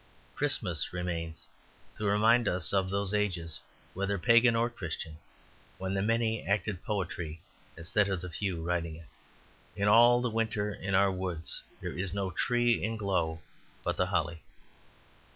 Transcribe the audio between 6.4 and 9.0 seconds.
acted poetry instead of the few writing